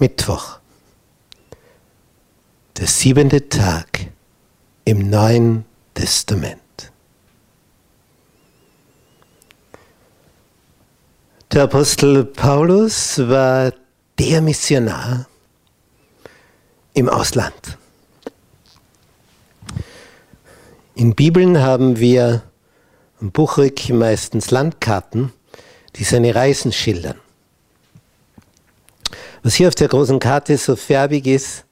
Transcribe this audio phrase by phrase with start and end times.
[0.00, 0.60] Mittwoch,
[2.76, 4.06] der siebente Tag
[4.84, 6.92] im Neuen Testament.
[11.50, 13.72] Der Apostel Paulus war
[14.20, 15.26] der Missionar
[16.94, 17.76] im Ausland.
[20.94, 22.42] In Bibeln haben wir
[23.20, 25.32] am Buchrück meistens Landkarten,
[25.96, 27.18] die seine Reisen schildern.
[29.42, 31.64] Was hier auf der großen Karte so färbig ist,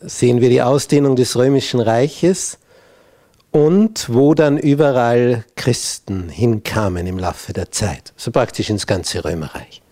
[0.00, 2.58] sehen wir die Ausdehnung des römischen Reiches
[3.50, 9.82] und wo dann überall Christen hinkamen im Laufe der Zeit, so praktisch ins ganze Römerreich.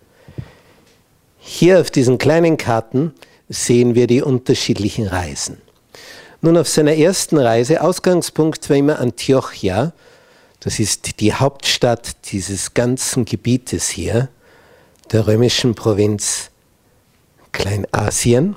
[1.37, 3.13] Hier auf diesen kleinen Karten
[3.49, 5.57] sehen wir die unterschiedlichen Reisen.
[6.41, 9.91] Nun auf seiner ersten Reise, Ausgangspunkt war immer Antiochia,
[10.61, 14.29] das ist die Hauptstadt dieses ganzen Gebietes hier,
[15.11, 16.51] der römischen Provinz
[17.51, 18.55] Kleinasien.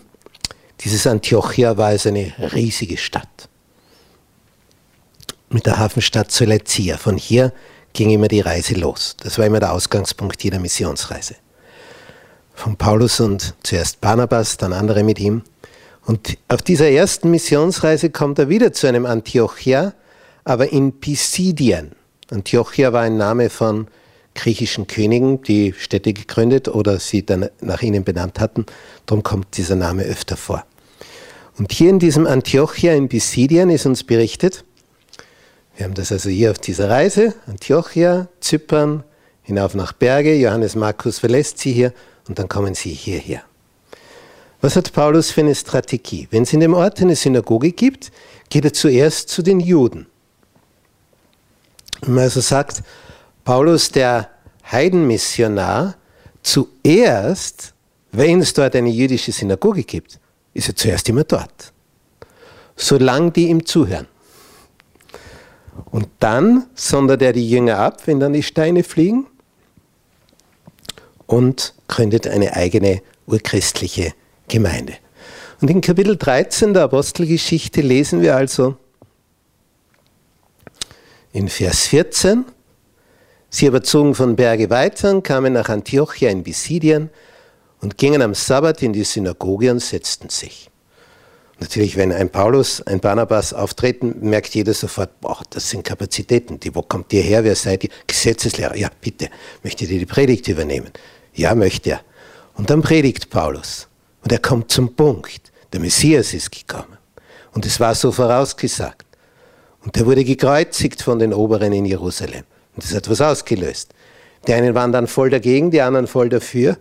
[0.80, 3.48] Dieses Antiochia war also eine riesige Stadt.
[5.48, 6.97] Mit der Hafenstadt Soletia.
[6.97, 7.52] Von hier
[7.92, 9.17] ging immer die Reise los.
[9.22, 11.36] Das war immer der Ausgangspunkt jeder Missionsreise.
[12.55, 15.42] Von Paulus und zuerst Barnabas, dann andere mit ihm.
[16.05, 19.95] Und auf dieser ersten Missionsreise kommt er wieder zu einem Antiochia,
[20.45, 21.92] aber in Pisidien.
[22.30, 23.86] Antiochia war ein Name von
[24.34, 28.66] griechischen Königen, die Städte gegründet oder sie dann nach ihnen benannt hatten.
[29.06, 30.64] Darum kommt dieser Name öfter vor.
[31.58, 34.64] Und hier in diesem Antiochia in Pisidien ist uns berichtet,
[35.77, 39.05] wir haben das also hier auf dieser Reise, Antiochia, Zypern,
[39.42, 41.92] hinauf nach Berge, Johannes Markus verlässt sie hier
[42.28, 43.42] und dann kommen sie hierher.
[44.61, 46.28] Was hat Paulus für eine Strategie?
[46.30, 48.12] Wenn es in dem Ort eine Synagoge gibt,
[48.48, 50.06] geht er zuerst zu den Juden.
[52.02, 52.83] Wenn man also sagt,
[53.45, 54.31] Paulus, der
[54.71, 55.97] Heidenmissionar,
[56.43, 57.75] zuerst,
[58.12, 60.19] wenn es dort eine jüdische Synagoge gibt,
[60.55, 61.73] ist er zuerst immer dort.
[62.77, 64.07] Solange die ihm zuhören.
[65.91, 69.27] Und dann sondert er die Jünger ab, wenn dann die Steine fliegen,
[71.27, 74.13] und gründet eine eigene urchristliche
[74.48, 74.95] Gemeinde.
[75.63, 78.77] Und in Kapitel 13 der Apostelgeschichte lesen wir also
[81.33, 82.45] in Vers 14,
[83.55, 87.11] Sie aber zogen von Berge weiter und kamen nach Antiochia in Pisidien
[87.83, 90.70] und gingen am Sabbat in die Synagoge und setzten sich.
[91.61, 96.61] Natürlich, wenn ein Paulus, ein Barnabas auftreten, merkt jeder sofort, boah, das sind Kapazitäten.
[96.61, 97.45] Die, wo kommt ihr her?
[97.45, 97.90] Wer seid ihr?
[98.07, 98.74] Gesetzeslehrer.
[98.74, 99.29] Ja, bitte.
[99.63, 100.90] Möchtet ihr die Predigt übernehmen?
[101.34, 102.01] Ja, möchte er.
[102.55, 103.86] Und dann predigt Paulus.
[104.24, 105.52] Und er kommt zum Punkt.
[105.74, 106.96] Der Messias ist gekommen.
[107.52, 109.05] Und es war so vorausgesagt.
[109.84, 112.45] Und er wurde gekreuzigt von den Oberen in Jerusalem.
[112.74, 113.94] Und das hat was ausgelöst.
[114.46, 116.77] Die einen waren dann voll dagegen, die anderen voll dafür.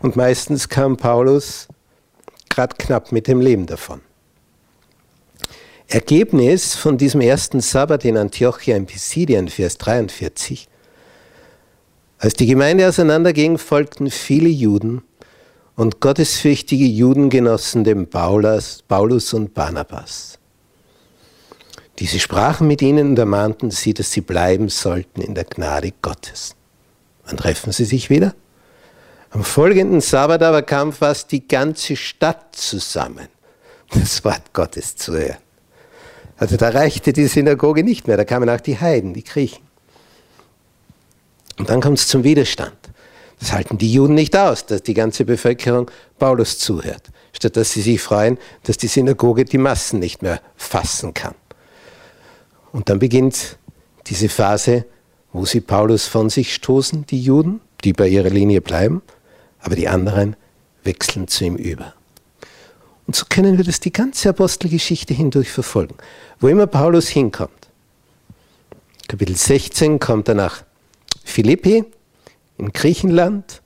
[0.00, 1.68] Und meistens kam Paulus
[2.48, 4.00] gerade knapp mit dem Leben davon.
[5.88, 10.68] Ergebnis von diesem ersten Sabbat in Antiochia in Pisidien, Vers 43.
[12.18, 15.02] Als die Gemeinde auseinanderging, folgten viele Juden
[15.76, 20.38] und gottesfürchtige Juden genossen dem Paulus, Paulus und Barnabas.
[21.98, 26.56] Diese sprachen mit ihnen und ermahnten sie, dass sie bleiben sollten in der Gnade Gottes.
[27.24, 28.34] Wann treffen sie sich wieder?
[29.30, 33.28] Am folgenden Sabbat aber kam fast die ganze Stadt zusammen,
[33.92, 35.38] das Wort Gottes zu hören.
[36.36, 39.64] Also da reichte die Synagoge nicht mehr, da kamen auch die Heiden, die Griechen.
[41.58, 42.76] Und dann kommt es zum Widerstand.
[43.38, 47.82] Das halten die Juden nicht aus, dass die ganze Bevölkerung Paulus zuhört, statt dass sie
[47.82, 51.34] sich freuen, dass die Synagoge die Massen nicht mehr fassen kann.
[52.74, 53.56] Und dann beginnt
[54.08, 54.84] diese Phase,
[55.32, 59.00] wo sie Paulus von sich stoßen, die Juden, die bei ihrer Linie bleiben,
[59.60, 60.34] aber die anderen
[60.82, 61.94] wechseln zu ihm über.
[63.06, 65.94] Und so können wir das die ganze Apostelgeschichte hindurch verfolgen.
[66.40, 67.52] Wo immer Paulus hinkommt.
[69.06, 70.64] Kapitel 16 kommt er nach
[71.22, 71.84] Philippi
[72.58, 73.62] in Griechenland.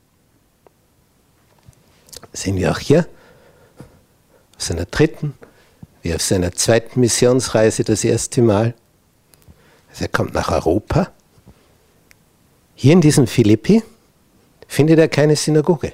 [2.34, 3.08] Sehen wir auch hier
[4.54, 5.32] auf seiner dritten,
[6.02, 8.74] wie auf seiner zweiten Missionsreise das erste Mal.
[9.90, 11.10] Also er kommt nach Europa.
[12.74, 13.82] Hier in diesem Philippi
[14.66, 15.92] findet er keine Synagoge.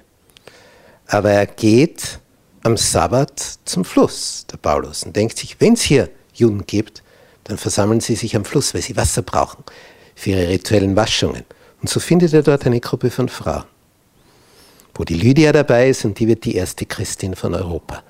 [1.06, 2.19] Aber er geht
[2.62, 7.02] am Sabbat zum Fluss, der Paulus, und denkt sich, wenn es hier Juden gibt,
[7.44, 9.64] dann versammeln sie sich am Fluss, weil sie Wasser brauchen
[10.14, 11.44] für ihre rituellen Waschungen.
[11.81, 13.64] Und so findet er dort eine Gruppe von Frauen,
[14.94, 18.02] wo die Lydia dabei ist und die wird die erste Christin von Europa,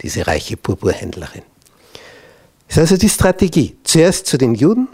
[0.00, 1.42] diese reiche Purpurhändlerin.
[2.66, 3.76] Das ist also die Strategie.
[3.84, 4.88] Zuerst zu den Juden,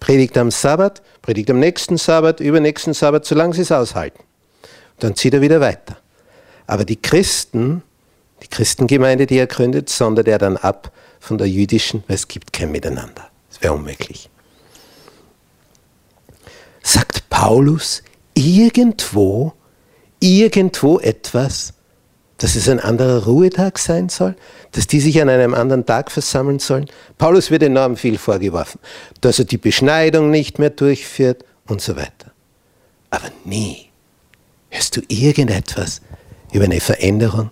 [0.00, 4.20] predigt am Sabbat, predigt am nächsten Sabbat, übernächsten Sabbat, solange sie es aushalten.
[4.94, 5.96] Und dann zieht er wieder weiter.
[6.66, 7.82] Aber die Christen,
[8.42, 12.52] die Christengemeinde, die er gründet, sondert er dann ab von der jüdischen, weil es gibt
[12.52, 13.28] kein Miteinander.
[13.50, 14.30] Es wäre unmöglich.
[16.82, 18.02] Sagt Paulus
[18.34, 19.52] irgendwo,
[20.20, 21.74] irgendwo etwas,
[22.38, 24.36] dass es ein anderer Ruhetag sein soll,
[24.72, 26.86] dass die sich an einem anderen Tag versammeln sollen.
[27.18, 28.80] Paulus wird enorm viel vorgeworfen,
[29.20, 32.32] dass er die Beschneidung nicht mehr durchführt und so weiter.
[33.10, 33.88] Aber nie
[34.70, 36.00] hörst du irgendetwas
[36.52, 37.50] über eine Veränderung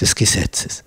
[0.00, 0.84] des Gesetzes,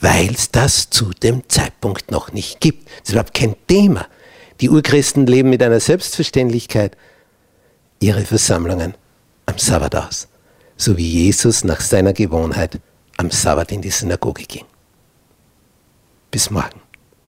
[0.00, 2.88] weil es das zu dem Zeitpunkt noch nicht gibt.
[2.88, 4.06] Das ist überhaupt kein Thema.
[4.60, 6.96] Die Urchristen leben mit einer Selbstverständlichkeit
[8.00, 8.94] ihre Versammlungen
[9.46, 10.28] am Sabbat aus
[10.82, 12.80] so wie Jesus nach seiner Gewohnheit
[13.16, 14.64] am Sabbat in die Synagoge ging.
[16.30, 16.81] Bis morgen.